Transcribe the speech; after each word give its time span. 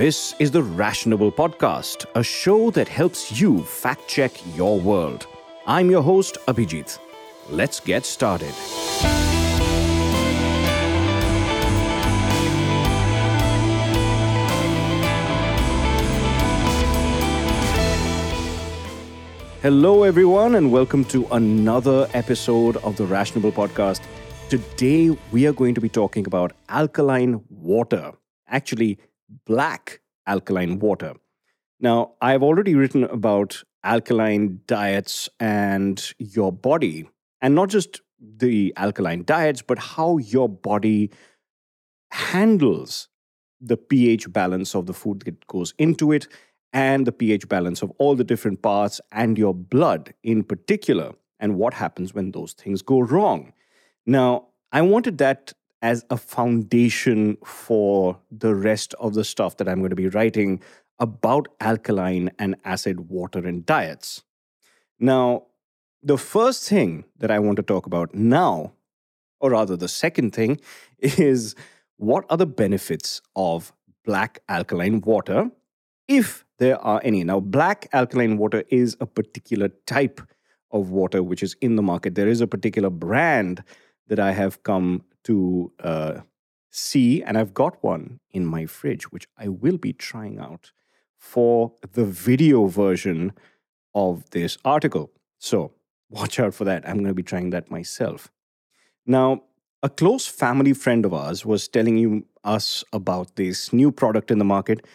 This 0.00 0.34
is 0.38 0.50
the 0.50 0.62
Rationable 0.62 1.30
Podcast, 1.30 2.06
a 2.14 2.22
show 2.22 2.70
that 2.70 2.88
helps 2.88 3.38
you 3.38 3.62
fact 3.62 4.08
check 4.08 4.32
your 4.56 4.80
world. 4.80 5.26
I'm 5.66 5.90
your 5.90 6.00
host, 6.00 6.38
Abhijit. 6.48 6.98
Let's 7.50 7.80
get 7.80 8.06
started. 8.06 8.54
Hello, 19.60 20.04
everyone, 20.04 20.54
and 20.54 20.72
welcome 20.72 21.04
to 21.04 21.26
another 21.32 22.08
episode 22.14 22.78
of 22.78 22.96
the 22.96 23.04
Rationable 23.04 23.52
Podcast. 23.52 24.00
Today, 24.48 25.14
we 25.30 25.46
are 25.46 25.52
going 25.52 25.74
to 25.74 25.80
be 25.82 25.90
talking 25.90 26.26
about 26.26 26.52
alkaline 26.70 27.44
water. 27.50 28.12
Actually, 28.48 28.98
black 29.46 30.00
alkaline 30.26 30.78
water. 30.78 31.14
Now, 31.80 32.12
I've 32.20 32.42
already 32.42 32.74
written 32.74 33.04
about 33.04 33.62
alkaline 33.82 34.60
diets 34.66 35.28
and 35.38 36.12
your 36.18 36.52
body, 36.52 37.08
and 37.40 37.54
not 37.54 37.70
just 37.70 38.00
the 38.20 38.72
alkaline 38.76 39.24
diets, 39.24 39.62
but 39.62 39.78
how 39.78 40.18
your 40.18 40.48
body 40.48 41.10
handles 42.10 43.08
the 43.60 43.76
pH 43.76 44.32
balance 44.32 44.74
of 44.74 44.86
the 44.86 44.92
food 44.92 45.20
that 45.20 45.46
goes 45.46 45.74
into 45.78 46.12
it 46.12 46.26
and 46.72 47.06
the 47.06 47.12
pH 47.12 47.48
balance 47.48 47.82
of 47.82 47.90
all 47.98 48.14
the 48.14 48.24
different 48.24 48.62
parts 48.62 49.00
and 49.12 49.38
your 49.38 49.54
blood 49.54 50.14
in 50.22 50.42
particular, 50.42 51.12
and 51.38 51.56
what 51.56 51.74
happens 51.74 52.12
when 52.12 52.32
those 52.32 52.52
things 52.52 52.82
go 52.82 53.00
wrong. 53.00 53.52
Now, 54.04 54.48
I 54.72 54.82
wanted 54.82 55.18
that 55.18 55.52
as 55.82 56.04
a 56.10 56.16
foundation 56.16 57.36
for 57.44 58.18
the 58.30 58.54
rest 58.54 58.94
of 58.94 59.14
the 59.14 59.24
stuff 59.24 59.56
that 59.56 59.68
I'm 59.68 59.78
going 59.78 59.90
to 59.90 59.96
be 59.96 60.08
writing 60.08 60.60
about 60.98 61.48
alkaline 61.60 62.30
and 62.38 62.56
acid 62.64 63.08
water 63.08 63.46
and 63.46 63.64
diets. 63.64 64.22
Now, 64.98 65.46
the 66.02 66.18
first 66.18 66.68
thing 66.68 67.04
that 67.18 67.30
I 67.30 67.38
want 67.38 67.56
to 67.56 67.62
talk 67.62 67.86
about 67.86 68.14
now, 68.14 68.72
or 69.40 69.50
rather 69.50 69.76
the 69.76 69.88
second 69.88 70.32
thing, 70.32 70.60
is 70.98 71.54
what 71.96 72.24
are 72.30 72.36
the 72.36 72.46
benefits 72.46 73.20
of 73.34 73.72
black 74.04 74.40
alkaline 74.48 75.00
water, 75.00 75.50
if 76.08 76.44
there 76.58 76.78
are 76.80 77.00
any. 77.04 77.24
Now, 77.24 77.40
black 77.40 77.88
alkaline 77.92 78.36
water 78.36 78.64
is 78.68 78.96
a 79.00 79.06
particular 79.06 79.68
type 79.86 80.20
of 80.70 80.90
water 80.90 81.22
which 81.22 81.42
is 81.42 81.56
in 81.60 81.76
the 81.76 81.82
market. 81.82 82.14
There 82.14 82.28
is 82.28 82.40
a 82.40 82.46
particular 82.46 82.90
brand 82.90 83.62
that 84.08 84.18
I 84.18 84.32
have 84.32 84.62
come 84.62 85.04
to 85.24 85.72
uh, 85.80 86.20
see, 86.70 87.22
and 87.22 87.36
I've 87.36 87.54
got 87.54 87.82
one 87.82 88.20
in 88.30 88.46
my 88.46 88.66
fridge, 88.66 89.10
which 89.12 89.26
I 89.36 89.48
will 89.48 89.78
be 89.78 89.92
trying 89.92 90.38
out 90.38 90.72
for 91.18 91.72
the 91.92 92.04
video 92.04 92.66
version 92.66 93.32
of 93.94 94.28
this 94.30 94.56
article. 94.64 95.10
So 95.38 95.72
watch 96.08 96.40
out 96.40 96.54
for 96.54 96.64
that. 96.64 96.88
I'm 96.88 96.96
going 96.96 97.08
to 97.08 97.14
be 97.14 97.22
trying 97.22 97.50
that 97.50 97.70
myself. 97.70 98.30
Now, 99.06 99.42
a 99.82 99.88
close 99.88 100.26
family 100.26 100.72
friend 100.72 101.04
of 101.04 101.14
ours 101.14 101.44
was 101.44 101.66
telling 101.68 101.96
you 101.96 102.26
us 102.44 102.84
about 102.92 103.36
this 103.36 103.72
new 103.72 103.90
product 103.90 104.30
in 104.30 104.38
the 104.38 104.44
market, 104.44 104.86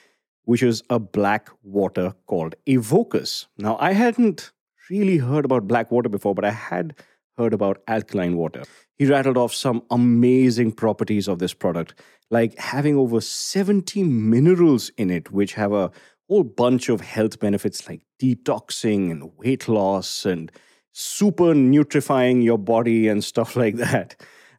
which 0.43 0.61
is 0.61 0.83
a 0.89 0.99
black 0.99 1.49
water 1.63 2.13
called 2.27 2.55
Evocus. 2.67 3.47
Now, 3.57 3.77
I 3.79 3.93
hadn't 3.93 4.51
really 4.89 5.17
heard 5.17 5.45
about 5.45 5.67
black 5.67 5.91
water 5.91 6.09
before, 6.09 6.35
but 6.35 6.45
I 6.45 6.51
had 6.51 6.95
heard 7.37 7.53
about 7.53 7.81
alkaline 7.87 8.37
water. 8.37 8.63
He 8.97 9.05
rattled 9.05 9.37
off 9.37 9.53
some 9.53 9.83
amazing 9.91 10.71
properties 10.71 11.27
of 11.27 11.39
this 11.39 11.53
product, 11.53 11.95
like 12.29 12.57
having 12.57 12.95
over 12.95 13.19
70 13.19 14.03
minerals 14.03 14.89
in 14.97 15.09
it, 15.09 15.31
which 15.31 15.53
have 15.53 15.73
a 15.73 15.91
whole 16.29 16.43
bunch 16.43 16.89
of 16.89 17.01
health 17.01 17.39
benefits 17.39 17.87
like 17.87 18.01
detoxing 18.21 19.11
and 19.11 19.37
weight 19.37 19.67
loss 19.67 20.25
and 20.25 20.51
super 20.93 21.53
nutrifying 21.53 22.43
your 22.43 22.57
body 22.57 23.07
and 23.07 23.23
stuff 23.31 23.55
like 23.55 23.75
that. 23.75 24.15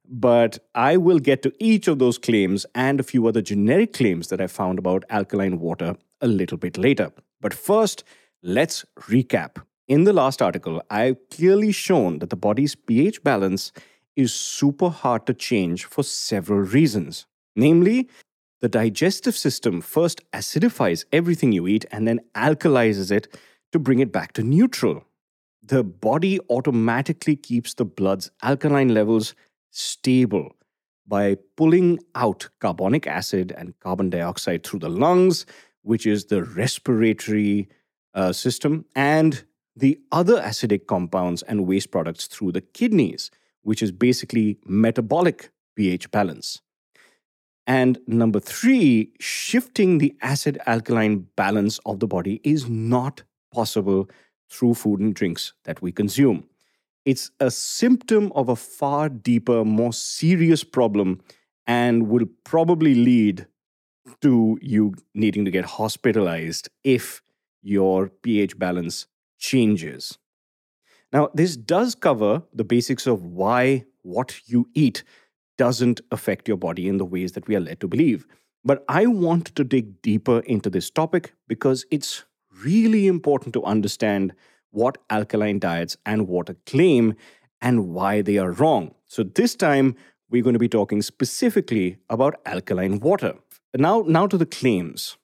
But 0.09 0.59
I 0.75 0.99
will 0.99 1.19
get 1.19 1.43
to 1.43 1.53
each 1.59 1.89
of 1.89 1.99
those 1.99 2.19
claims 2.19 2.65
and 2.75 3.01
a 3.01 3.03
few 3.03 3.27
other 3.27 3.43
generic 3.43 3.93
claims 3.93 4.29
that 4.29 4.41
I 4.41 4.47
found 4.47 4.79
about 4.79 5.05
alkaline 5.11 5.59
water 5.59 5.97
a 6.21 6.29
little 6.29 6.59
bit 6.59 6.79
later. 6.79 7.11
But 7.41 7.53
first, 7.53 8.05
let's 8.43 8.85
recap. 9.01 9.57
In 9.89 10.05
the 10.05 10.13
last 10.13 10.43
article, 10.43 10.83
I've 10.91 11.17
clearly 11.31 11.73
shown 11.73 12.19
that 12.21 12.31
the 12.31 12.37
body's 12.37 12.75
pH 12.75 13.25
balance 13.25 13.73
is 14.17 14.33
super 14.33 14.89
hard 14.89 15.27
to 15.27 15.35
change 15.35 15.85
for 15.85 16.03
several 16.03 16.61
reasons. 16.61 17.27
Namely, 17.55 18.09
the 18.61 18.69
digestive 18.69 19.37
system 19.37 19.81
first 19.81 20.23
acidifies 20.33 21.05
everything 21.13 21.53
you 21.53 21.67
eat 21.67 21.85
and 21.93 22.09
then 22.09 22.21
alkalizes 22.35 23.11
it 23.11 23.29
to 23.73 23.79
bring 23.79 23.99
it 23.99 24.11
back 24.11 24.33
to 24.33 24.43
neutral. 24.43 25.05
The 25.63 25.85
body 25.85 26.41
automatically 26.49 27.37
keeps 27.37 27.75
the 27.75 27.85
blood's 27.85 28.31
alkaline 28.43 28.95
levels 28.95 29.35
stable 29.71 30.57
by 31.07 31.37
pulling 31.57 31.99
out 32.15 32.49
carbonic 32.61 33.07
acid 33.07 33.53
and 33.57 33.79
carbon 33.81 34.11
dioxide 34.11 34.65
through 34.65 34.81
the 34.81 34.89
lungs, 34.89 35.47
which 35.83 36.07
is 36.07 36.27
the 36.27 36.43
respiratory 36.43 37.69
uh, 38.15 38.33
system, 38.33 38.85
and 38.95 39.45
the 39.77 39.99
other 40.11 40.41
acidic 40.41 40.87
compounds 40.87 41.43
and 41.43 41.67
waste 41.67 41.91
products 41.91 42.27
through 42.27 42.53
the 42.53 42.61
kidneys, 42.61 43.31
which 43.67 43.83
is 43.83 43.91
basically 43.91 44.59
metabolic 44.65 45.51
pH 45.75 46.09
balance. 46.13 46.63
And 47.67 47.99
number 48.07 48.39
three, 48.39 49.11
shifting 49.19 49.99
the 49.99 50.15
acid 50.23 50.57
alkaline 50.67 51.27
balance 51.35 51.81
of 51.85 51.99
the 51.99 52.07
body 52.07 52.41
is 52.45 52.69
not 52.69 53.25
possible 53.53 54.09
through 54.49 54.75
food 54.75 55.01
and 55.01 55.13
drinks 55.13 55.53
that 55.65 55.83
we 55.83 55.91
consume. 55.91 56.45
It's 57.05 57.33
a 57.41 57.51
symptom 57.51 58.31
of 58.37 58.49
a 58.49 58.55
far 58.55 59.09
deeper, 59.09 59.65
more 59.65 59.93
serious 59.93 60.63
problem 60.63 61.21
and 61.67 62.09
will 62.09 62.27
probably 62.45 62.95
lead 62.95 63.49
to 64.23 64.59
you 64.63 64.95
needing 65.13 65.45
to 65.45 65.51
get 65.51 65.65
hospitalized 65.65 66.69
if 66.85 67.21
your 67.63 68.11
pH 68.23 68.57
balance 68.61 69.09
changes. 69.39 70.19
Now, 71.13 71.31
this 71.35 71.57
does 71.57 71.95
cover 71.95 72.43
the 72.53 72.65
basics 72.65 73.07
of 73.07 73.25
why 73.25 73.85
what 74.03 74.41
you 74.47 74.69
eat 74.75 75.05
doesn't 75.59 76.01
affect 76.11 76.49
your 76.49 76.57
body 76.57 76.89
in 76.89 76.99
the 76.99 77.05
ways 77.05 77.33
that 77.33 77.49
we 77.49 77.57
are 77.57 77.61
led 77.61 77.81
to 77.81 77.89
believe. 77.89 78.27
But 78.65 78.85
I 78.89 79.07
want 79.07 79.55
to 79.55 79.65
dig 79.65 80.03
deeper 80.03 80.41
into 80.41 80.69
this 80.69 80.91
topic 80.91 81.33
because 81.49 81.87
it's 81.91 82.25
really 82.63 83.07
important 83.07 83.53
to 83.55 83.63
understand 83.63 84.33
what 84.71 84.99
alkaline 85.09 85.59
diets 85.59 85.97
and 86.05 86.29
water 86.29 86.57
claim 86.67 87.15
and 87.61 87.89
why 87.89 88.23
they 88.23 88.39
are 88.39 88.53
wrong. 88.53 88.95
So, 89.07 89.23
this 89.23 89.55
time 89.55 89.95
we're 90.29 90.43
going 90.43 90.55
to 90.55 90.59
be 90.59 90.69
talking 90.69 91.03
specifically 91.03 91.97
about 92.11 92.35
alkaline 92.45 92.99
water. 93.01 93.35
Now, 93.75 94.05
now 94.07 94.27
to 94.27 94.37
the 94.37 94.47
claims, 94.47 95.17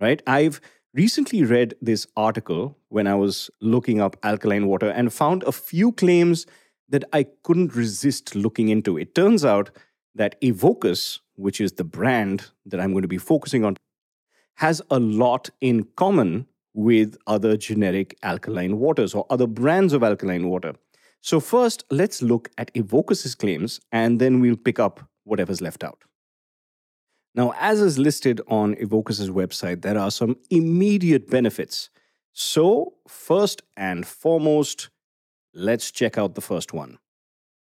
right? 0.00 0.22
I've 0.26 0.60
recently 0.94 1.42
read 1.42 1.74
this 1.80 2.06
article 2.16 2.76
when 2.88 3.06
I 3.06 3.14
was 3.14 3.50
looking 3.60 4.00
up 4.00 4.16
alkaline 4.22 4.66
water 4.66 4.90
and 4.90 5.12
found 5.12 5.42
a 5.44 5.52
few 5.52 5.92
claims 5.92 6.46
that 6.88 7.04
I 7.12 7.26
couldn't 7.42 7.74
resist 7.74 8.34
looking 8.34 8.68
into. 8.68 8.98
It 8.98 9.14
turns 9.14 9.44
out 9.44 9.70
that 10.14 10.40
Evocus, 10.42 11.20
which 11.36 11.60
is 11.60 11.72
the 11.72 11.84
brand 11.84 12.50
that 12.66 12.80
I'm 12.80 12.92
going 12.92 13.02
to 13.02 13.08
be 13.08 13.18
focusing 13.18 13.64
on, 13.64 13.76
has 14.56 14.82
a 14.90 15.00
lot 15.00 15.48
in 15.60 15.84
common 15.96 16.46
with 16.74 17.16
other 17.26 17.56
generic 17.56 18.16
alkaline 18.22 18.78
waters 18.78 19.14
or 19.14 19.26
other 19.30 19.46
brands 19.46 19.92
of 19.92 20.02
alkaline 20.02 20.48
water. 20.48 20.74
So, 21.22 21.40
first, 21.40 21.84
let's 21.90 22.20
look 22.20 22.50
at 22.58 22.72
Evocus's 22.74 23.34
claims 23.34 23.80
and 23.92 24.20
then 24.20 24.40
we'll 24.40 24.56
pick 24.56 24.78
up 24.78 25.00
whatever's 25.24 25.60
left 25.60 25.84
out. 25.84 26.02
Now, 27.34 27.54
as 27.58 27.80
is 27.80 27.98
listed 27.98 28.40
on 28.46 28.74
Evocus's 28.76 29.30
website, 29.30 29.82
there 29.82 29.98
are 29.98 30.10
some 30.10 30.36
immediate 30.50 31.30
benefits. 31.30 31.88
So, 32.32 32.94
first 33.08 33.62
and 33.76 34.06
foremost, 34.06 34.90
let's 35.54 35.90
check 35.90 36.18
out 36.18 36.34
the 36.34 36.40
first 36.40 36.72
one 36.72 36.98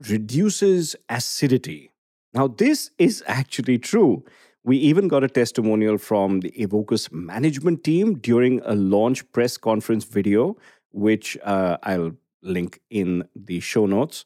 reduces 0.10 0.96
acidity. 1.10 1.92
Now, 2.34 2.48
this 2.48 2.92
is 2.98 3.24
actually 3.28 3.80
true. 3.80 4.24
We 4.64 4.78
even 4.78 5.08
got 5.08 5.24
a 5.24 5.30
testimonial 5.30 5.98
from 5.98 6.42
the 6.42 6.52
Evocus 6.52 7.12
management 7.12 7.84
team 7.84 8.16
during 8.16 8.62
a 8.66 8.76
launch 8.76 9.30
press 9.32 9.58
conference 9.58 10.04
video, 10.04 10.58
which 10.92 11.38
uh, 11.44 11.78
I'll 11.84 12.12
link 12.44 12.82
in 12.90 13.28
the 13.36 13.60
show 13.60 13.86
notes. 13.86 14.26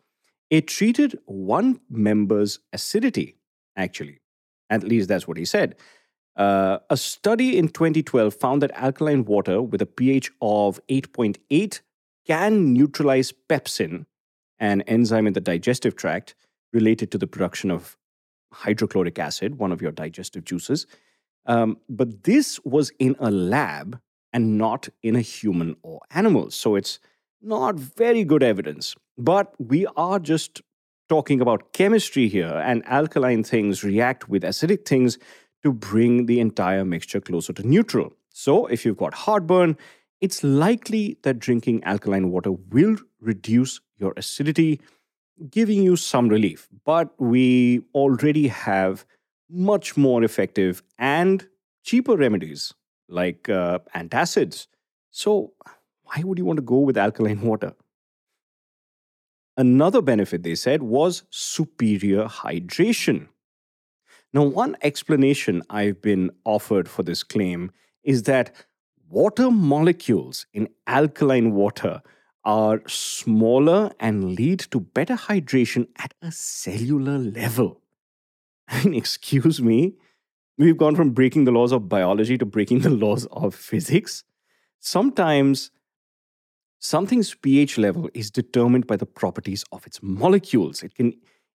It 0.49 0.67
treated 0.67 1.17
one 1.25 1.79
member's 1.89 2.59
acidity, 2.73 3.37
actually. 3.77 4.20
At 4.71 4.83
least 4.83 5.09
that's 5.09 5.27
what 5.27 5.37
he 5.37 5.45
said. 5.45 5.75
Uh, 6.35 6.79
a 6.89 6.97
study 6.97 7.57
in 7.57 7.67
2012 7.67 8.33
found 8.33 8.63
that 8.63 8.71
alkaline 8.73 9.25
water 9.25 9.61
with 9.61 9.81
a 9.81 9.85
pH 9.85 10.31
of 10.41 10.79
8.8 10.87 11.81
can 12.25 12.73
neutralize 12.73 13.33
pepsin, 13.49 14.05
an 14.57 14.81
enzyme 14.83 15.27
in 15.27 15.33
the 15.33 15.41
digestive 15.41 15.95
tract 15.95 16.33
related 16.71 17.11
to 17.11 17.17
the 17.17 17.27
production 17.27 17.69
of 17.69 17.97
hydrochloric 18.53 19.19
acid, 19.19 19.59
one 19.59 19.71
of 19.71 19.81
your 19.81 19.91
digestive 19.91 20.45
juices. 20.45 20.87
Um, 21.45 21.77
but 21.89 22.23
this 22.23 22.59
was 22.63 22.91
in 22.97 23.15
a 23.19 23.29
lab 23.29 23.99
and 24.31 24.57
not 24.57 24.87
in 25.03 25.15
a 25.15 25.21
human 25.21 25.75
or 25.83 25.99
animal. 26.11 26.49
So 26.51 26.75
it's 26.75 26.99
not 27.41 27.75
very 27.75 28.23
good 28.23 28.43
evidence. 28.43 28.95
But 29.17 29.53
we 29.59 29.85
are 29.97 30.19
just 30.19 30.61
talking 31.11 31.41
about 31.41 31.73
chemistry 31.73 32.29
here, 32.29 32.61
and 32.65 32.87
alkaline 32.87 33.43
things 33.43 33.83
react 33.83 34.29
with 34.29 34.43
acidic 34.43 34.85
things 34.85 35.17
to 35.61 35.73
bring 35.73 36.25
the 36.25 36.39
entire 36.39 36.85
mixture 36.85 37.19
closer 37.19 37.51
to 37.51 37.67
neutral. 37.67 38.13
So 38.29 38.65
if 38.67 38.85
you've 38.85 38.95
got 38.95 39.13
heartburn, 39.13 39.75
it's 40.21 40.41
likely 40.41 41.17
that 41.23 41.37
drinking 41.37 41.83
alkaline 41.83 42.31
water 42.31 42.53
will 42.53 42.95
reduce 43.19 43.81
your 43.97 44.13
acidity, 44.15 44.79
giving 45.49 45.83
you 45.83 45.97
some 45.97 46.29
relief. 46.29 46.69
But 46.85 47.13
we 47.19 47.81
already 47.93 48.47
have 48.47 49.05
much 49.49 49.97
more 49.97 50.23
effective 50.23 50.81
and 50.97 51.45
cheaper 51.83 52.15
remedies 52.15 52.73
like 53.09 53.49
uh, 53.49 53.79
antacids. 53.93 54.67
So, 55.09 55.51
why 56.03 56.23
would 56.23 56.37
you 56.37 56.45
want 56.45 56.57
to 56.57 56.69
go 56.75 56.77
with 56.77 56.97
alkaline 56.97 57.41
water? 57.51 57.73
Another 59.57 60.01
benefit, 60.01 60.43
they 60.43 60.55
said, 60.55 60.81
was 60.81 61.23
superior 61.29 62.25
hydration. 62.25 63.27
Now, 64.33 64.43
one 64.43 64.77
explanation 64.81 65.61
I've 65.69 66.01
been 66.01 66.31
offered 66.45 66.87
for 66.87 67.03
this 67.03 67.21
claim 67.21 67.71
is 68.03 68.23
that 68.23 68.55
water 69.09 69.51
molecules 69.51 70.45
in 70.53 70.69
alkaline 70.87 71.53
water 71.53 72.01
are 72.43 72.81
smaller 72.87 73.91
and 73.99 74.35
lead 74.35 74.59
to 74.71 74.79
better 74.79 75.15
hydration 75.15 75.87
at 75.97 76.13
a 76.21 76.31
cellular 76.31 77.17
level. 77.17 77.81
I 78.67 78.83
mean, 78.83 78.95
excuse 78.95 79.61
me, 79.61 79.95
we've 80.57 80.77
gone 80.77 80.95
from 80.95 81.11
breaking 81.11 81.43
the 81.43 81.51
laws 81.51 81.71
of 81.71 81.89
biology 81.89 82.37
to 82.37 82.45
breaking 82.45 82.79
the 82.79 82.89
laws 83.05 83.25
of 83.31 83.53
physics. 83.53 84.23
Sometimes 84.79 85.71
something's 86.81 87.33
pH 87.35 87.77
level 87.77 88.09
is 88.13 88.29
determined 88.29 88.87
by 88.87 88.97
the 88.97 89.05
properties 89.05 89.63
of 89.71 89.85
its 89.85 89.99
molecules. 90.01 90.83
It 90.83 90.95
can 90.95 91.13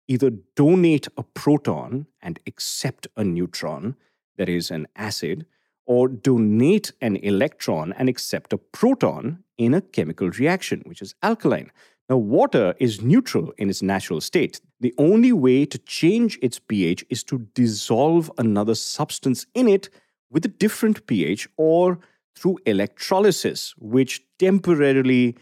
either 0.07 0.29
donate 0.55 1.07
a 1.17 1.23
proton 1.23 2.05
and 2.21 2.39
accept 2.47 3.07
a 3.17 3.23
neutron, 3.23 3.95
that 4.37 4.47
is, 4.47 4.69
an 4.71 4.87
acid, 4.95 5.45
or 5.87 6.07
donate 6.07 6.91
an 7.01 7.15
electron 7.17 7.93
and 7.93 8.07
accept 8.07 8.53
a 8.53 8.57
proton 8.57 9.43
in 9.57 9.73
a 9.73 9.81
chemical 9.81 10.29
reaction, 10.29 10.81
which 10.85 11.01
is 11.01 11.15
alkaline. 11.23 11.71
Now, 12.07 12.17
water 12.17 12.75
is 12.79 13.01
neutral 13.01 13.51
in 13.57 13.69
its 13.69 13.81
natural 13.81 14.21
state. 14.21 14.61
The 14.79 14.93
only 14.99 15.31
way 15.31 15.65
to 15.65 15.77
change 15.79 16.37
its 16.41 16.59
pH 16.59 17.03
is 17.09 17.23
to 17.25 17.39
dissolve 17.55 18.31
another 18.37 18.75
substance 18.75 19.47
in 19.55 19.67
it 19.67 19.89
with 20.29 20.45
a 20.45 20.49
different 20.49 21.07
pH 21.07 21.47
or 21.57 21.99
through 22.35 22.57
electrolysis, 22.65 23.73
which 23.77 24.21
temporarily 24.39 25.37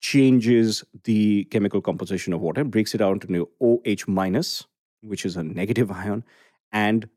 changes 0.00 0.84
the 1.04 1.44
chemical 1.44 1.80
composition 1.80 2.32
of 2.32 2.40
water, 2.40 2.64
breaks 2.64 2.94
it 2.94 2.98
down 2.98 3.18
to 3.20 3.48
OH 3.60 4.04
minus, 4.06 4.64
which 5.02 5.24
is 5.24 5.36
a 5.36 5.42
negative 5.42 5.90
ion, 6.02 6.24
and 6.72 7.08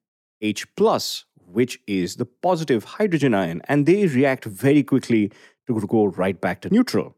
H 0.42 0.66
plus, 0.76 1.26
which 1.46 1.80
is 1.88 2.16
the 2.16 2.26
positive 2.26 2.84
hydrogen 2.84 3.34
ion, 3.34 3.62
and 3.68 3.86
they 3.86 4.08
react 4.08 4.46
very 4.46 4.84
quickly 4.84 5.32
to 5.68 5.80
go 5.88 6.06
right 6.06 6.40
back 6.40 6.62
to 6.62 6.70
neutral. 6.70 7.16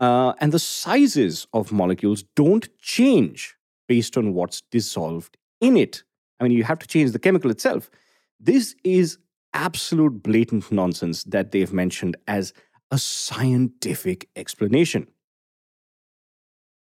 Uh, 0.00 0.34
and 0.40 0.52
the 0.52 0.58
sizes 0.58 1.46
of 1.52 1.72
molecules 1.72 2.24
don't 2.34 2.68
change 2.78 3.56
based 3.88 4.16
on 4.16 4.34
what's 4.34 4.60
dissolved 4.70 5.36
in 5.60 5.76
it. 5.76 6.02
I 6.38 6.44
mean, 6.44 6.52
you 6.52 6.64
have 6.64 6.78
to 6.80 6.86
change 6.86 7.12
the 7.12 7.18
chemical 7.18 7.50
itself. 7.50 7.90
This 8.40 8.74
is 8.84 9.18
absolute 9.54 10.22
blatant 10.22 10.70
nonsense 10.70 11.24
that 11.24 11.52
they've 11.52 11.72
mentioned 11.72 12.16
as 12.28 12.52
a 12.90 12.98
scientific 12.98 14.28
explanation. 14.36 15.06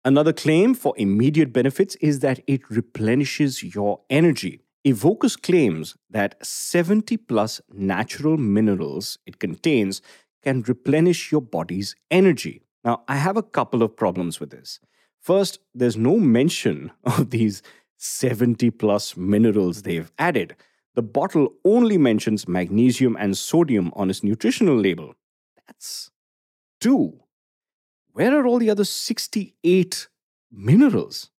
Another 0.04 0.34
claim 0.34 0.76
for 0.76 0.94
immediate 0.98 1.52
benefits 1.54 1.96
is 1.96 2.20
that 2.20 2.40
it 2.46 2.70
replenishes 2.70 3.64
your 3.64 4.02
energy. 4.10 4.62
Evocus 4.86 5.42
claims 5.42 5.96
that 6.12 6.36
70 6.46 7.18
plus 7.18 7.60
natural 7.74 8.38
minerals 8.38 9.18
it 9.26 9.40
contains 9.40 10.02
can 10.44 10.62
replenish 10.68 11.32
your 11.32 11.42
body's 11.42 11.96
energy. 12.12 12.62
Now, 12.84 13.04
I 13.08 13.16
have 13.16 13.36
a 13.36 13.42
couple 13.42 13.82
of 13.82 13.96
problems 13.96 14.40
with 14.40 14.52
this. 14.52 14.80
First, 15.20 15.58
there's 15.74 15.98
no 15.98 16.20
mention 16.20 16.92
of 17.04 17.32
these 17.32 17.64
70 17.98 18.70
plus 18.72 19.18
minerals 19.18 19.82
they've 19.82 20.12
added. 20.20 20.56
The 20.96 21.04
bottle 21.04 21.54
only 21.66 21.98
mentions 21.98 22.48
magnesium 22.48 23.18
and 23.20 23.38
sodium 23.38 23.92
on 23.96 24.10
its 24.10 24.24
nutritional 24.24 24.78
label. 24.78 25.14
That's 25.68 26.10
two. 26.80 27.20
Where 28.14 28.40
are 28.40 28.48
all 28.48 28.60
the 28.60 28.70
other 28.70 28.86
68 28.86 30.08
minerals? 30.50 31.32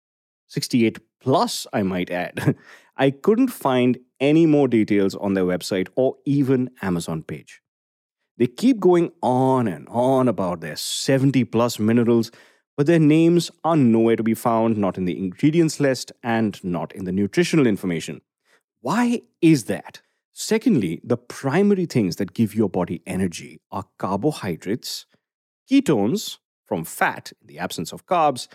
68 0.48 0.98
plus, 1.20 1.66
I 1.72 1.82
might 1.82 2.10
add. 2.10 2.54
I 2.98 3.10
couldn't 3.10 3.48
find 3.48 3.98
any 4.20 4.44
more 4.44 4.68
details 4.68 5.14
on 5.14 5.32
their 5.32 5.44
website 5.44 5.88
or 5.96 6.16
even 6.26 6.70
Amazon 6.82 7.22
page. 7.22 7.62
They 8.36 8.46
keep 8.46 8.78
going 8.78 9.12
on 9.22 9.66
and 9.66 9.88
on 9.88 10.28
about 10.28 10.60
their 10.60 10.76
70 10.76 11.44
plus 11.44 11.78
minerals, 11.78 12.30
but 12.76 12.86
their 12.86 12.98
names 12.98 13.50
are 13.64 13.76
nowhere 13.76 14.16
to 14.16 14.22
be 14.22 14.34
found, 14.34 14.76
not 14.76 14.98
in 14.98 15.06
the 15.06 15.16
ingredients 15.16 15.80
list 15.80 16.12
and 16.22 16.62
not 16.62 16.92
in 16.92 17.06
the 17.06 17.12
nutritional 17.12 17.66
information. 17.66 18.20
Why 18.86 19.22
is 19.42 19.64
that? 19.64 20.00
Secondly, 20.32 21.00
the 21.02 21.16
primary 21.16 21.86
things 21.86 22.14
that 22.16 22.34
give 22.34 22.54
your 22.54 22.68
body 22.68 23.02
energy 23.04 23.60
are 23.72 23.86
carbohydrates, 23.98 25.06
ketones 25.68 26.38
from 26.64 26.84
fat 26.84 27.32
in 27.40 27.48
the 27.48 27.58
absence 27.58 27.92
of 27.92 28.06
carbs, 28.06 28.46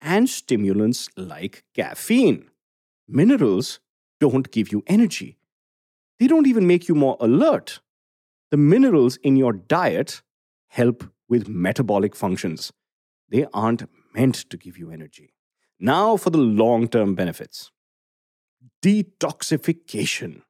and 0.00 0.28
stimulants 0.28 1.08
like 1.16 1.64
caffeine. 1.74 2.50
Minerals 3.08 3.80
don't 4.20 4.52
give 4.52 4.70
you 4.70 4.84
energy. 4.86 5.38
They 6.20 6.28
don't 6.28 6.46
even 6.46 6.68
make 6.68 6.86
you 6.86 6.94
more 6.94 7.16
alert. 7.18 7.80
The 8.52 8.58
minerals 8.58 9.16
in 9.24 9.34
your 9.34 9.52
diet 9.52 10.22
help 10.68 11.02
with 11.28 11.48
metabolic 11.48 12.14
functions. 12.14 12.72
They 13.28 13.44
aren't 13.52 13.90
meant 14.14 14.36
to 14.50 14.56
give 14.56 14.78
you 14.78 14.92
energy. 14.92 15.34
Now 15.80 16.16
for 16.16 16.30
the 16.30 16.38
long 16.38 16.86
term 16.86 17.16
benefits 17.16 17.72
detoxification. 18.82 20.42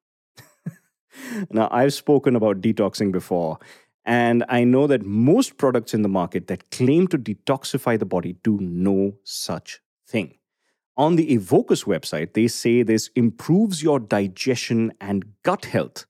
now, 1.50 1.68
I've 1.70 1.94
spoken 1.94 2.36
about 2.36 2.60
detoxing 2.60 3.12
before, 3.12 3.58
and 4.04 4.44
I 4.48 4.64
know 4.64 4.86
that 4.86 5.04
most 5.04 5.56
products 5.56 5.94
in 5.94 6.02
the 6.02 6.08
market 6.08 6.46
that 6.46 6.70
claim 6.70 7.06
to 7.08 7.18
detoxify 7.18 7.98
the 7.98 8.06
body 8.06 8.36
do 8.42 8.58
no 8.60 9.14
such 9.24 9.80
thing. 10.06 10.36
On 10.96 11.16
the 11.16 11.36
Evocus 11.36 11.84
website, 11.84 12.34
they 12.34 12.48
say 12.48 12.82
this 12.82 13.08
improves 13.14 13.82
your 13.82 13.98
digestion 13.98 14.92
and 15.00 15.24
gut 15.42 15.64
health. 15.64 16.06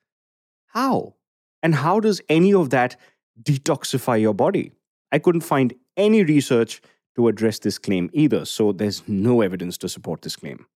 How? 0.67 1.15
And 1.63 1.75
how 1.75 2.01
does 2.01 2.21
any 2.29 2.55
of 2.55 2.71
that 2.71 2.97
detoxify 3.43 4.21
your 4.21 4.35
body? 4.35 4.73
I 5.13 5.19
couldn't 5.19 5.43
find 5.43 5.75
any 5.97 6.25
research 6.25 6.81
to 7.17 7.29
address 7.29 7.59
this 7.59 7.79
claim 7.79 8.09
either, 8.13 8.45
so 8.45 8.73
there's 8.73 9.07
no 9.09 9.43
evidence 9.43 9.77
to 9.79 9.89
support 9.89 10.23
this 10.23 10.37
claim. 10.37 10.67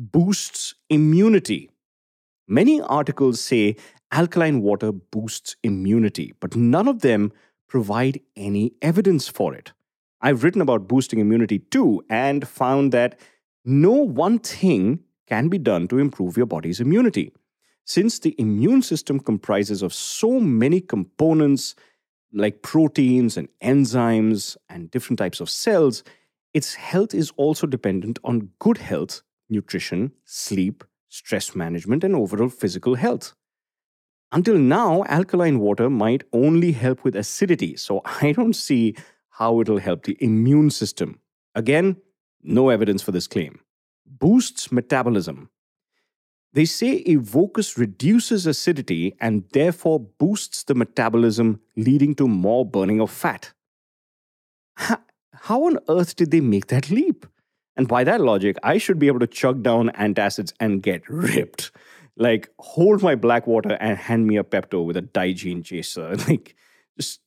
Boosts 0.00 0.76
immunity. 0.88 1.70
Many 2.46 2.80
articles 2.80 3.40
say 3.40 3.74
alkaline 4.12 4.62
water 4.62 4.92
boosts 4.92 5.56
immunity, 5.64 6.34
but 6.38 6.54
none 6.54 6.86
of 6.86 7.00
them 7.00 7.32
provide 7.66 8.20
any 8.36 8.74
evidence 8.80 9.26
for 9.26 9.54
it. 9.54 9.72
I've 10.20 10.44
written 10.44 10.60
about 10.60 10.86
boosting 10.86 11.18
immunity 11.18 11.58
too 11.58 12.04
and 12.08 12.46
found 12.46 12.92
that 12.92 13.18
no 13.64 13.90
one 13.90 14.38
thing 14.38 15.00
can 15.26 15.48
be 15.48 15.58
done 15.58 15.88
to 15.88 15.98
improve 15.98 16.36
your 16.36 16.46
body's 16.46 16.78
immunity. 16.78 17.32
Since 17.84 18.20
the 18.20 18.36
immune 18.38 18.82
system 18.82 19.18
comprises 19.18 19.82
of 19.82 19.92
so 19.92 20.38
many 20.38 20.80
components 20.80 21.74
like 22.32 22.62
proteins 22.62 23.36
and 23.36 23.48
enzymes 23.60 24.56
and 24.68 24.92
different 24.92 25.18
types 25.18 25.40
of 25.40 25.50
cells, 25.50 26.04
its 26.54 26.74
health 26.74 27.14
is 27.14 27.32
also 27.36 27.66
dependent 27.66 28.20
on 28.22 28.50
good 28.60 28.78
health, 28.78 29.22
nutrition, 29.48 30.12
sleep, 30.24 30.84
stress 31.08 31.54
management, 31.54 32.04
and 32.04 32.14
overall 32.14 32.48
physical 32.48 32.94
health. 32.94 33.34
Until 34.30 34.58
now, 34.58 35.04
alkaline 35.04 35.58
water 35.58 35.88
might 35.88 36.24
only 36.32 36.72
help 36.72 37.02
with 37.02 37.16
acidity, 37.16 37.76
so 37.76 38.02
I 38.22 38.32
don't 38.32 38.54
see 38.54 38.94
how 39.30 39.60
it'll 39.60 39.78
help 39.78 40.04
the 40.04 40.16
immune 40.20 40.70
system. 40.70 41.20
Again, 41.54 41.96
no 42.42 42.68
evidence 42.68 43.02
for 43.02 43.12
this 43.12 43.26
claim. 43.26 43.60
Boosts 44.06 44.70
metabolism. 44.72 45.50
They 46.52 46.64
say 46.64 47.04
Evocus 47.04 47.76
reduces 47.76 48.46
acidity 48.46 49.14
and 49.20 49.44
therefore 49.52 50.00
boosts 50.00 50.64
the 50.64 50.74
metabolism, 50.74 51.60
leading 51.76 52.14
to 52.16 52.26
more 52.26 52.64
burning 52.64 53.00
of 53.00 53.10
fat. 53.10 53.52
How 54.76 55.64
on 55.66 55.78
earth 55.88 56.16
did 56.16 56.30
they 56.30 56.40
make 56.40 56.66
that 56.68 56.90
leap? 56.90 57.26
And 57.78 57.86
by 57.86 58.02
that 58.04 58.20
logic, 58.20 58.56
I 58.64 58.76
should 58.76 58.98
be 58.98 59.06
able 59.06 59.20
to 59.20 59.26
chug 59.28 59.62
down 59.62 59.90
antacids 59.90 60.52
and 60.58 60.82
get 60.82 61.08
ripped. 61.08 61.70
Like, 62.16 62.50
hold 62.58 63.02
my 63.02 63.14
black 63.14 63.46
water 63.46 63.78
and 63.80 63.96
hand 63.96 64.26
me 64.26 64.36
a 64.36 64.42
Pepto 64.42 64.84
with 64.84 64.96
a 64.96 65.02
Digene 65.02 65.64
chaser. 65.64 66.16
Like, 66.28 66.56
just 66.96 67.20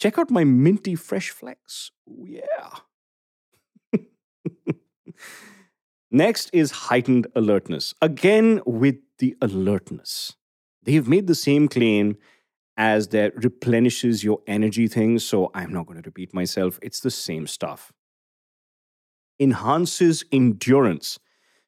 check 0.00 0.18
out 0.18 0.30
my 0.30 0.42
minty 0.42 0.94
fresh 0.94 1.28
flex. 1.28 1.90
Ooh, 2.08 2.26
yeah. 2.26 2.78
Next 6.10 6.48
is 6.54 6.70
heightened 6.70 7.26
alertness. 7.36 7.94
Again, 8.00 8.62
with 8.64 8.96
the 9.18 9.36
alertness. 9.42 10.34
They've 10.82 11.06
made 11.06 11.26
the 11.26 11.34
same 11.34 11.68
claim 11.68 12.16
as 12.78 13.08
that 13.08 13.36
replenishes 13.36 14.24
your 14.24 14.40
energy 14.46 14.88
thing, 14.88 15.18
so 15.18 15.50
I'm 15.54 15.74
not 15.74 15.84
going 15.84 16.00
to 16.00 16.08
repeat 16.08 16.32
myself. 16.32 16.78
It's 16.80 17.00
the 17.00 17.10
same 17.10 17.46
stuff. 17.46 17.92
Enhances 19.40 20.24
endurance. 20.30 21.18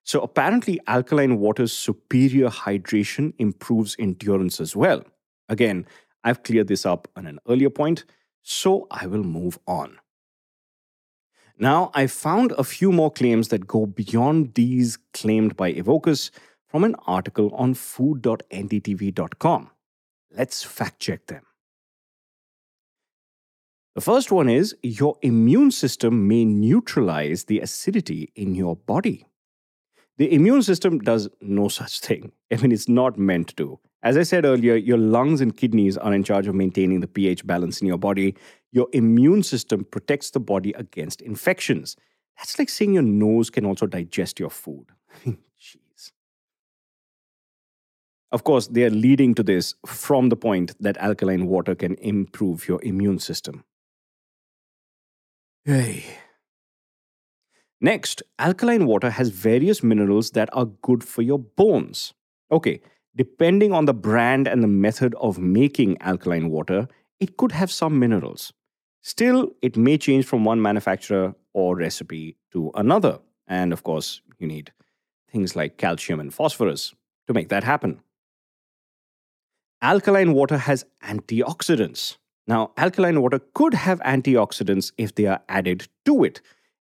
So 0.04 0.20
apparently, 0.20 0.78
alkaline 0.86 1.38
water's 1.38 1.72
superior 1.72 2.48
hydration 2.48 3.32
improves 3.38 3.96
endurance 3.98 4.60
as 4.60 4.76
well. 4.76 5.02
Again, 5.48 5.86
I've 6.22 6.42
cleared 6.42 6.68
this 6.68 6.84
up 6.84 7.08
on 7.16 7.26
an 7.26 7.38
earlier 7.48 7.70
point, 7.70 8.04
so 8.42 8.86
I 8.90 9.06
will 9.06 9.24
move 9.24 9.58
on. 9.66 9.98
Now, 11.58 11.90
I 11.94 12.06
found 12.06 12.52
a 12.52 12.64
few 12.64 12.92
more 12.92 13.10
claims 13.10 13.48
that 13.48 13.66
go 13.66 13.86
beyond 13.86 14.54
these 14.54 14.98
claimed 15.14 15.56
by 15.56 15.72
Evocus 15.72 16.30
from 16.66 16.84
an 16.84 16.96
article 17.06 17.54
on 17.54 17.74
food.ndtv.com. 17.74 19.70
Let's 20.34 20.62
fact 20.62 21.00
check 21.00 21.26
them. 21.26 21.42
The 23.94 24.00
first 24.00 24.32
one 24.32 24.48
is 24.48 24.74
your 24.82 25.18
immune 25.20 25.70
system 25.70 26.26
may 26.26 26.46
neutralize 26.46 27.44
the 27.44 27.60
acidity 27.60 28.32
in 28.34 28.54
your 28.54 28.76
body. 28.76 29.26
The 30.16 30.32
immune 30.32 30.62
system 30.62 30.98
does 30.98 31.28
no 31.42 31.68
such 31.68 32.00
thing. 32.00 32.32
I 32.52 32.56
mean, 32.56 32.72
it's 32.72 32.88
not 32.88 33.18
meant 33.18 33.54
to. 33.58 33.78
As 34.02 34.16
I 34.16 34.22
said 34.22 34.44
earlier, 34.46 34.76
your 34.76 34.96
lungs 34.96 35.42
and 35.42 35.56
kidneys 35.56 35.98
are 35.98 36.14
in 36.14 36.24
charge 36.24 36.46
of 36.46 36.54
maintaining 36.54 37.00
the 37.00 37.06
pH 37.06 37.46
balance 37.46 37.82
in 37.82 37.86
your 37.86 37.98
body. 37.98 38.34
Your 38.72 38.88
immune 38.92 39.42
system 39.42 39.84
protects 39.84 40.30
the 40.30 40.40
body 40.40 40.72
against 40.72 41.20
infections. 41.20 41.94
That's 42.38 42.58
like 42.58 42.70
saying 42.70 42.94
your 42.94 43.02
nose 43.02 43.50
can 43.50 43.66
also 43.66 43.86
digest 43.86 44.40
your 44.40 44.50
food. 44.50 44.86
Jeez. 45.26 46.12
Of 48.32 48.44
course, 48.44 48.68
they 48.68 48.84
are 48.84 48.90
leading 48.90 49.34
to 49.34 49.42
this 49.42 49.74
from 49.84 50.30
the 50.30 50.36
point 50.36 50.74
that 50.80 50.96
alkaline 50.96 51.46
water 51.46 51.74
can 51.74 51.94
improve 51.96 52.66
your 52.66 52.82
immune 52.82 53.18
system. 53.18 53.64
Hey. 55.64 56.04
Next, 57.80 58.20
alkaline 58.40 58.86
water 58.86 59.10
has 59.10 59.28
various 59.28 59.80
minerals 59.82 60.32
that 60.32 60.48
are 60.52 60.66
good 60.66 61.04
for 61.04 61.22
your 61.22 61.38
bones. 61.38 62.14
Okay, 62.50 62.80
depending 63.14 63.72
on 63.72 63.84
the 63.84 63.94
brand 63.94 64.48
and 64.48 64.62
the 64.62 64.68
method 64.68 65.14
of 65.20 65.38
making 65.38 66.02
alkaline 66.02 66.50
water, 66.50 66.88
it 67.20 67.36
could 67.36 67.52
have 67.52 67.70
some 67.70 68.00
minerals. 68.00 68.52
Still, 69.02 69.52
it 69.62 69.76
may 69.76 69.98
change 69.98 70.24
from 70.24 70.44
one 70.44 70.60
manufacturer 70.60 71.34
or 71.52 71.76
recipe 71.76 72.36
to 72.52 72.72
another. 72.74 73.20
And 73.46 73.72
of 73.72 73.84
course, 73.84 74.20
you 74.38 74.48
need 74.48 74.72
things 75.30 75.54
like 75.54 75.78
calcium 75.78 76.18
and 76.18 76.34
phosphorus 76.34 76.92
to 77.28 77.34
make 77.34 77.50
that 77.50 77.62
happen. 77.62 78.00
Alkaline 79.80 80.32
water 80.32 80.58
has 80.58 80.84
antioxidants. 81.04 82.16
Now, 82.46 82.72
alkaline 82.76 83.20
water 83.20 83.40
could 83.54 83.74
have 83.74 84.00
antioxidants 84.00 84.92
if 84.98 85.14
they 85.14 85.26
are 85.26 85.40
added 85.48 85.88
to 86.04 86.24
it 86.24 86.40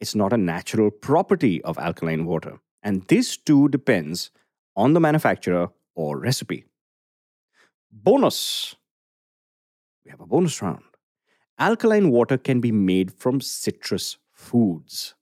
it's 0.00 0.14
not 0.14 0.32
a 0.32 0.38
natural 0.38 0.90
property 0.90 1.62
of 1.62 1.78
alkaline 1.78 2.24
water. 2.24 2.58
And 2.82 3.02
this 3.08 3.36
too 3.36 3.68
depends 3.68 4.30
on 4.74 4.94
the 4.94 5.00
manufacturer 5.00 5.68
or 5.94 6.18
recipe. 6.18 6.64
Bonus. 7.92 8.74
We 10.04 10.10
have 10.10 10.20
a 10.20 10.26
bonus 10.26 10.62
round. 10.62 10.84
Alkaline 11.58 12.10
water 12.10 12.38
can 12.38 12.60
be 12.60 12.72
made 12.72 13.12
from 13.12 13.42
citrus 13.42 14.16
foods. 14.32 15.14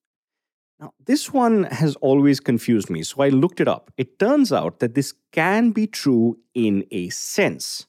Now, 0.78 0.92
this 1.04 1.32
one 1.32 1.64
has 1.64 1.96
always 1.96 2.38
confused 2.38 2.88
me, 2.88 3.02
so 3.02 3.20
I 3.20 3.30
looked 3.30 3.60
it 3.60 3.66
up. 3.66 3.90
It 3.96 4.20
turns 4.20 4.52
out 4.52 4.78
that 4.78 4.94
this 4.94 5.12
can 5.32 5.72
be 5.72 5.88
true 5.88 6.38
in 6.54 6.86
a 6.92 7.08
sense. 7.08 7.87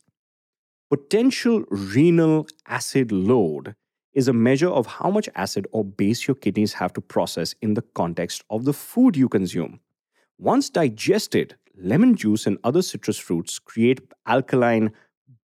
Potential 0.89 1.65
renal 1.69 2.48
acid 2.65 3.12
load 3.12 3.75
is 4.13 4.27
a 4.27 4.34
measure 4.34 4.69
of 4.69 4.88
how 4.88 5.12
much 5.12 5.29
acid 5.36 5.67
or 5.72 5.86
base 5.86 6.27
your 6.27 6.34
kidneys 6.34 6.74
have 6.74 6.93
to 6.93 7.01
process 7.01 7.53
in 7.62 7.75
the 7.75 7.84
context 7.93 8.43
of 8.50 8.65
the 8.65 8.74
food 8.74 9.15
you 9.15 9.29
consume. 9.29 9.79
Once 10.39 10.67
digested, 10.67 11.55
lemon 11.77 12.15
juice 12.15 12.48
and 12.48 12.58
other 12.63 12.81
citrus 12.81 13.19
fruits 13.19 13.60
create 13.60 14.01
alkaline 14.25 14.91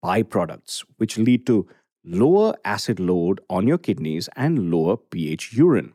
byproducts, 0.03 0.83
which 0.97 1.19
lead 1.19 1.45
to 1.45 1.67
lower 2.03 2.55
acid 2.65 2.99
load 2.99 3.39
on 3.47 3.67
your 3.67 3.77
kidneys 3.77 4.27
and 4.35 4.71
lower 4.71 4.97
pH 4.97 5.53
urine. 5.53 5.93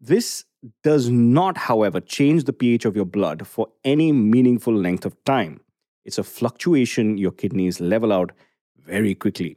This 0.00 0.44
does 0.84 1.08
not, 1.08 1.56
however, 1.56 2.00
change 2.00 2.44
the 2.44 2.52
pH 2.52 2.84
of 2.84 2.94
your 2.94 3.04
blood 3.04 3.48
for 3.48 3.66
any 3.84 4.12
meaningful 4.12 4.74
length 4.74 5.04
of 5.04 5.16
time. 5.24 5.60
It's 6.04 6.18
a 6.18 6.24
fluctuation 6.24 7.18
your 7.18 7.30
kidneys 7.32 7.80
level 7.80 8.12
out 8.12 8.32
very 8.78 9.14
quickly. 9.14 9.56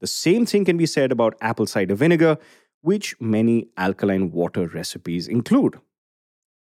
The 0.00 0.06
same 0.06 0.44
thing 0.46 0.64
can 0.64 0.76
be 0.76 0.86
said 0.86 1.10
about 1.10 1.36
apple 1.40 1.66
cider 1.66 1.94
vinegar, 1.94 2.38
which 2.82 3.18
many 3.20 3.68
alkaline 3.76 4.30
water 4.30 4.66
recipes 4.66 5.26
include. 5.26 5.78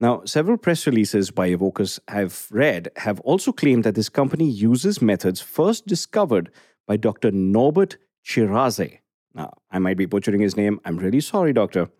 Now, 0.01 0.23
several 0.25 0.57
press 0.57 0.87
releases 0.87 1.31
by 1.31 1.51
Evocus 1.51 1.99
I've 2.09 2.49
read 2.51 2.89
have 2.97 3.21
also 3.21 3.53
claimed 3.53 3.85
that 3.85 3.95
this 3.95 4.09
company 4.09 4.49
uses 4.49 5.03
methods 5.03 5.43
first 5.43 5.87
discovered 5.87 6.51
by 6.87 6.97
Dr. 6.97 7.31
Norbert 7.31 7.99
Chiraze. 8.25 8.99
Now, 9.35 9.53
I 9.71 9.79
might 9.79 9.99
be 9.99 10.07
butchering 10.07 10.41
his 10.41 10.57
name. 10.57 10.81
I'm 10.87 10.97
really 10.97 11.21
sorry, 11.21 11.53
doctor. 11.53 11.91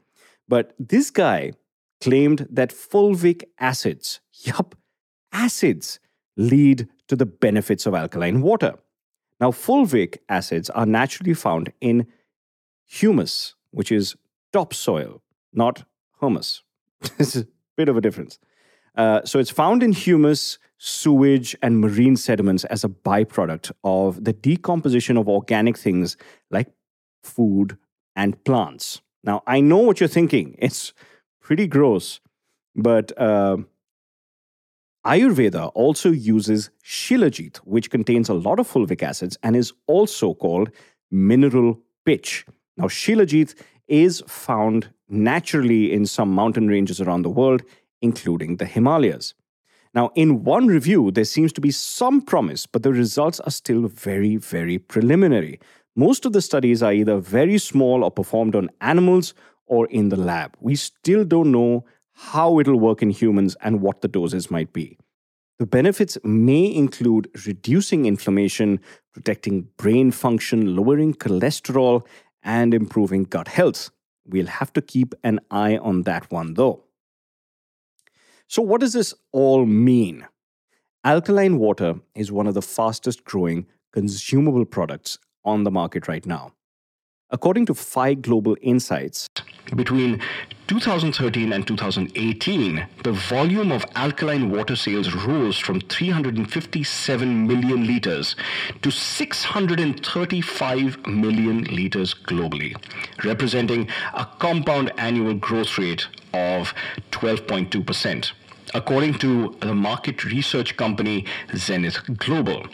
But 0.49 0.73
this 0.79 1.11
guy 1.11 1.53
claimed 2.01 2.47
that 2.51 2.71
fulvic 2.71 3.45
acids, 3.59 4.21
yup, 4.33 4.75
acids, 5.31 6.01
lead 6.37 6.89
to 7.11 7.17
the 7.17 7.27
benefits 7.27 7.87
of 7.87 7.95
alkaline 7.95 8.41
water. 8.41 8.75
Now, 9.41 9.51
fulvic 9.51 10.19
acids 10.29 10.71
are 10.71 10.87
naturally 10.87 11.35
found 11.35 11.73
in 11.81 12.07
humus, 12.87 13.57
which 13.73 13.91
is 13.91 14.15
topsoil, 14.53 15.21
not 15.53 15.83
hummus. 16.23 16.61
This 17.19 17.35
is 17.35 17.43
a 17.43 17.49
bit 17.77 17.89
of 17.89 17.97
a 17.97 18.01
difference. 18.01 18.39
Uh, 18.95 19.23
so 19.25 19.41
it's 19.41 19.51
found 19.51 19.83
in 19.83 19.91
humus, 19.93 20.59
sewage, 20.79 21.57
and 21.63 21.81
marine 21.81 22.17
sediments 22.17 22.65
as 22.67 22.85
a 22.85 22.89
byproduct 22.89 23.73
of 23.83 24.23
the 24.25 24.33
decomposition 24.33 25.17
of 25.17 25.29
organic 25.29 25.77
things 25.77 26.17
like 26.51 26.69
food 27.25 27.77
and 28.15 28.43
plants. 28.45 29.01
Now, 29.25 29.43
I 29.49 29.61
know 29.61 29.79
what 29.79 29.99
you're 29.99 30.09
thinking. 30.09 30.55
It's 30.59 30.93
pretty 31.41 31.67
gross, 31.67 32.21
but 32.77 33.11
uh, 33.19 33.57
Ayurveda 35.07 35.73
also 35.75 36.11
uses 36.11 36.71
Shilajit, 36.85 37.57
which 37.59 37.91
contains 37.91 38.29
a 38.29 38.35
lot 38.35 38.59
of 38.59 38.71
fulvic 38.71 39.03
acids 39.03 39.39
and 39.43 39.57
is 39.57 39.73
also 39.87 40.35
called 40.35 40.71
mineral 41.11 41.81
pitch. 42.05 42.45
Now, 42.77 42.85
Shilajit 42.85 43.55
is 43.89 44.23
found 44.27 44.91
naturally 45.09 45.93
in 45.93 46.05
some 46.05 46.31
mountain 46.31 46.69
ranges 46.69 47.01
around 47.01 47.23
the 47.23 47.31
world, 47.31 47.63
including 48.03 48.59
the 48.59 48.67
Himalayas. 48.67 49.35
Now, 49.95 50.11
in 50.15 50.45
one 50.45 50.69
review, 50.69 51.11
there 51.11 51.25
seems 51.25 51.53
to 51.55 51.61
be 51.61 51.71
some 51.71 52.21
promise, 52.21 52.67
but 52.67 52.83
the 52.83 52.93
results 52.93 53.41
are 53.41 53.51
still 53.51 53.89
very, 53.89 54.37
very 54.37 54.79
preliminary. 54.79 55.59
Most 55.97 56.25
of 56.25 56.33
the 56.33 56.43
studies 56.43 56.83
are 56.83 56.93
either 56.93 57.19
very 57.19 57.59
small 57.59 58.05
or 58.05 58.11
performed 58.11 58.55
on 58.55 58.71
animals 58.81 59.35
or 59.67 59.87
in 59.87 60.11
the 60.11 60.17
lab. 60.17 60.57
We 60.61 60.77
still 60.77 61.25
don't 61.25 61.51
know 61.51 61.85
how 62.21 62.59
it'll 62.61 62.79
work 62.79 63.01
in 63.03 63.11
humans, 63.11 63.57
and 63.63 63.81
what 63.81 64.03
the 64.03 64.09
doses 64.09 64.51
might 64.51 64.73
be. 64.73 64.99
The 65.59 65.67
benefits 65.67 66.19
may 66.23 66.73
include 66.73 67.31
reducing 67.47 68.05
inflammation, 68.05 68.81
protecting 69.15 69.69
brain 69.79 70.11
function, 70.11 70.77
lowering 70.77 71.15
cholesterol, 71.15 72.07
and 72.43 72.75
improving 72.75 73.25
gut 73.25 73.49
health. 73.49 73.91
We'll 74.27 74.47
have 74.47 74.73
to 74.75 74.83
keep 74.83 75.15
an 75.25 75.41
eye 75.51 75.79
on 75.79 76.03
that 76.03 76.31
one 76.31 76.55
though. 76.55 76.85
So, 78.49 78.63
what 78.63 78.81
does 78.81 78.93
this 78.93 79.15
all 79.33 79.65
mean? 79.65 80.27
Alkaline 81.05 81.59
water 81.59 82.01
is 82.15 82.31
one 82.31 82.47
of 82.47 82.55
the 82.55 82.63
fastest 82.63 83.25
growing 83.25 83.67
consumable 83.93 84.67
products 84.67 85.19
on 85.45 85.65
the 85.65 85.71
market 85.71 86.07
right 86.07 86.27
now. 86.27 86.53
According 87.33 87.67
to 87.67 87.75
Phi 87.75 88.15
Global 88.15 88.57
Insights, 88.61 89.29
between 89.77 90.21
2013 90.67 91.53
and 91.53 91.65
2018, 91.65 92.85
the 93.05 93.13
volume 93.13 93.71
of 93.71 93.85
alkaline 93.95 94.51
water 94.51 94.75
sales 94.75 95.15
rose 95.15 95.57
from 95.57 95.81
357 95.81 97.47
million 97.47 97.87
liters 97.87 98.35
to 98.83 98.91
635 98.91 101.07
million 101.07 101.63
liters 101.65 102.15
globally, 102.15 102.75
representing 103.25 103.89
a 104.15 104.27
compound 104.41 104.91
annual 104.99 105.35
growth 105.35 105.79
rate 105.79 106.09
of 106.35 106.75
12.2%. 107.13 108.33
according 108.75 109.15
to 109.15 109.57
the 109.61 109.75
market 109.75 110.25
research 110.25 110.77
company 110.77 111.25
Zenith 111.57 111.99
Global. 112.19 112.67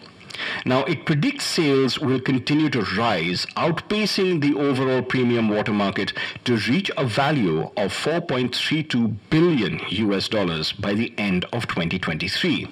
Now, 0.65 0.85
it 0.85 1.05
predicts 1.05 1.45
sales 1.45 1.99
will 1.99 2.21
continue 2.21 2.71
to 2.71 2.83
rise, 2.97 3.47
outpacing 3.57 4.41
the 4.41 4.55
overall 4.59 5.03
premium 5.03 5.49
water 5.49 5.73
market 5.73 6.13
to 6.45 6.57
reach 6.69 6.91
a 6.97 7.05
value 7.05 7.63
of 7.77 7.93
4.32 7.93 9.17
billion 9.31 9.81
US 9.89 10.29
dollars 10.29 10.73
by 10.73 10.95
the 10.95 11.13
end 11.19 11.45
of 11.53 11.67
2023. 11.67 12.69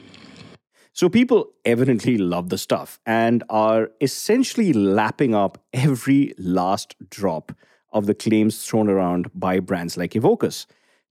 So 0.92 1.08
people 1.08 1.50
evidently 1.64 2.18
love 2.18 2.50
the 2.50 2.58
stuff 2.58 3.00
and 3.04 3.42
are 3.48 3.90
essentially 4.00 4.72
lapping 4.72 5.34
up 5.34 5.58
every 5.72 6.34
last 6.38 6.94
drop 7.10 7.50
of 7.92 8.06
the 8.06 8.14
claims 8.14 8.64
thrown 8.64 8.88
around 8.88 9.30
by 9.34 9.58
brands 9.58 9.96
like 9.96 10.12
Evocus. 10.12 10.66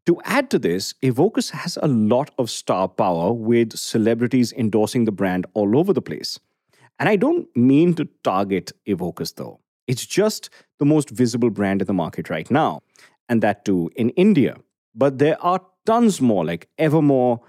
To 0.06 0.20
add 0.26 0.50
to 0.50 0.60
this, 0.60 0.94
Evocus 1.02 1.52
has 1.52 1.78
a 1.82 1.88
lot 1.88 2.32
of 2.38 2.50
star 2.50 2.90
power 2.90 3.32
with 3.32 3.78
celebrities 3.78 4.52
endorsing 4.52 5.06
the 5.06 5.14
brand 5.14 5.46
all 5.54 5.78
over 5.78 5.94
the 5.94 6.02
place. 6.02 6.40
And 7.00 7.08
I 7.08 7.16
don't 7.16 7.48
mean 7.56 7.94
to 7.96 8.10
target 8.24 8.74
Evocus 8.86 9.36
though. 9.36 9.60
It's 9.88 10.06
just 10.06 10.50
the 10.80 10.86
most 10.86 11.10
visible 11.10 11.50
brand 11.50 11.82
in 11.82 11.88
the 11.88 11.94
market 11.94 12.30
right 12.30 12.50
now, 12.52 12.82
and 13.30 13.42
that 13.42 13.64
too 13.66 13.92
in 13.96 14.10
India. 14.12 14.58
But 14.94 15.20
there 15.20 15.42
are 15.42 15.62
tons 15.86 16.22
more 16.22 16.46
like 16.46 16.70
Evermore, 16.78 17.42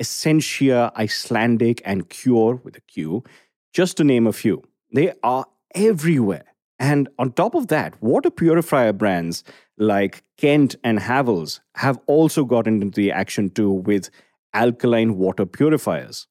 Essentia, 0.00 0.92
Icelandic, 0.96 1.80
and 1.84 2.08
Cure 2.08 2.60
with 2.64 2.76
a 2.76 2.80
Q, 2.80 3.22
just 3.72 3.96
to 3.96 4.04
name 4.04 4.26
a 4.26 4.32
few. 4.32 4.62
They 4.92 5.12
are 5.22 5.46
everywhere. 5.74 6.44
And 6.78 7.08
on 7.18 7.32
top 7.32 7.54
of 7.54 7.68
that, 7.68 8.00
water 8.02 8.30
purifier 8.30 8.92
brands 8.92 9.44
like 9.78 10.24
Kent 10.36 10.76
and 10.82 10.98
Havells 10.98 11.60
have 11.76 11.98
also 12.06 12.44
gotten 12.44 12.82
into 12.82 13.00
the 13.00 13.12
action 13.12 13.50
too 13.50 13.70
with 13.70 14.10
alkaline 14.52 15.16
water 15.16 15.46
purifiers, 15.46 16.26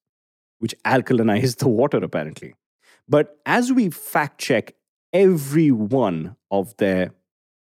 which 0.58 0.74
alkalinize 0.84 1.56
the 1.58 1.68
water 1.68 1.98
apparently. 1.98 2.54
But 3.08 3.36
as 3.46 3.72
we 3.72 3.90
fact 3.90 4.40
check 4.40 4.74
every 5.12 5.70
one 5.70 6.36
of 6.50 6.76
their 6.76 7.12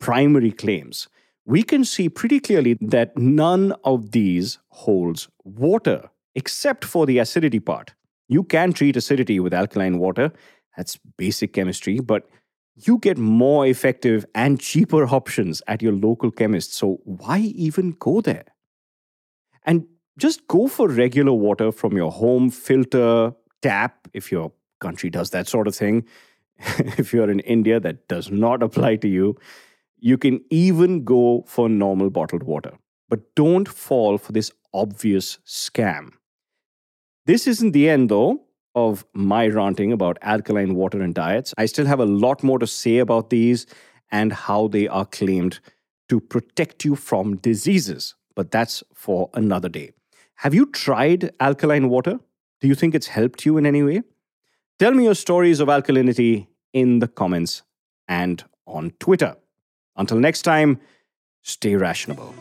primary 0.00 0.52
claims, 0.52 1.08
we 1.44 1.62
can 1.62 1.84
see 1.84 2.08
pretty 2.08 2.40
clearly 2.40 2.76
that 2.80 3.16
none 3.16 3.72
of 3.84 4.10
these 4.10 4.58
holds 4.68 5.28
water 5.44 6.10
except 6.34 6.84
for 6.84 7.06
the 7.06 7.18
acidity 7.18 7.58
part. 7.58 7.94
You 8.28 8.44
can 8.44 8.72
treat 8.72 8.96
acidity 8.96 9.40
with 9.40 9.54
alkaline 9.54 9.98
water, 9.98 10.32
that's 10.76 10.98
basic 11.16 11.52
chemistry, 11.52 11.98
but 11.98 12.28
you 12.86 12.98
get 12.98 13.18
more 13.18 13.66
effective 13.66 14.24
and 14.34 14.60
cheaper 14.60 15.04
options 15.06 15.62
at 15.66 15.82
your 15.82 15.92
local 15.92 16.30
chemist. 16.30 16.74
So 16.74 17.00
why 17.04 17.38
even 17.38 17.96
go 17.98 18.20
there? 18.20 18.44
And 19.64 19.86
just 20.16 20.46
go 20.46 20.68
for 20.68 20.88
regular 20.88 21.32
water 21.32 21.72
from 21.72 21.96
your 21.96 22.12
home 22.12 22.50
filter, 22.50 23.32
tap, 23.62 24.08
if 24.12 24.30
your 24.30 24.52
country 24.80 25.10
does 25.10 25.30
that 25.30 25.48
sort 25.48 25.66
of 25.66 25.74
thing. 25.74 26.06
if 26.58 27.12
you're 27.12 27.30
in 27.30 27.40
India, 27.40 27.80
that 27.80 28.06
does 28.08 28.30
not 28.30 28.62
apply 28.62 28.96
to 28.96 29.08
you. 29.08 29.36
You 29.98 30.16
can 30.16 30.40
even 30.50 31.04
go 31.04 31.44
for 31.46 31.68
normal 31.68 32.10
bottled 32.10 32.44
water. 32.44 32.72
But 33.08 33.34
don't 33.34 33.68
fall 33.68 34.18
for 34.18 34.32
this 34.32 34.52
obvious 34.72 35.38
scam. 35.46 36.10
This 37.26 37.46
isn't 37.46 37.72
the 37.72 37.88
end, 37.88 38.08
though 38.08 38.47
of 38.74 39.04
my 39.12 39.48
ranting 39.48 39.92
about 39.92 40.18
alkaline 40.22 40.74
water 40.74 41.00
and 41.00 41.14
diets. 41.14 41.54
I 41.58 41.66
still 41.66 41.86
have 41.86 42.00
a 42.00 42.06
lot 42.06 42.42
more 42.42 42.58
to 42.58 42.66
say 42.66 42.98
about 42.98 43.30
these 43.30 43.66
and 44.10 44.32
how 44.32 44.68
they 44.68 44.88
are 44.88 45.04
claimed 45.04 45.60
to 46.08 46.20
protect 46.20 46.84
you 46.84 46.96
from 46.96 47.36
diseases, 47.36 48.14
but 48.34 48.50
that's 48.50 48.82
for 48.94 49.30
another 49.34 49.68
day. 49.68 49.92
Have 50.36 50.54
you 50.54 50.66
tried 50.66 51.32
alkaline 51.40 51.88
water? 51.88 52.20
Do 52.60 52.68
you 52.68 52.74
think 52.74 52.94
it's 52.94 53.08
helped 53.08 53.44
you 53.44 53.56
in 53.58 53.66
any 53.66 53.82
way? 53.82 54.02
Tell 54.78 54.92
me 54.92 55.04
your 55.04 55.14
stories 55.14 55.60
of 55.60 55.68
alkalinity 55.68 56.46
in 56.72 57.00
the 57.00 57.08
comments 57.08 57.62
and 58.06 58.44
on 58.66 58.92
Twitter. 59.00 59.36
Until 59.96 60.18
next 60.18 60.42
time, 60.42 60.80
stay 61.42 61.74
rational. 61.74 62.34